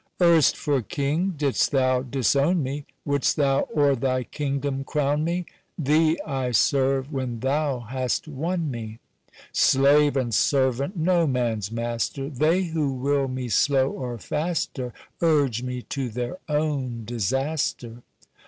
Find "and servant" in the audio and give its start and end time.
10.17-10.97